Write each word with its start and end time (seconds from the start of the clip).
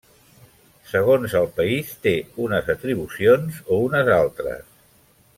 Segons 0.91 1.35
el 1.41 1.49
país, 1.59 1.91
té 2.05 2.13
unes 2.45 2.71
atribucions 2.75 3.59
o 3.75 3.81
unes 3.89 4.11
altres. 4.21 4.65